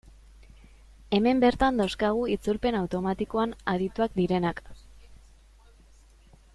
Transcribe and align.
Hemen 1.17 1.43
bertan 1.43 1.77
dauzkagu 1.81 2.23
itzulpen 2.37 2.79
automatikoan 2.79 3.53
adituak 3.75 4.19
direnak. 4.23 4.63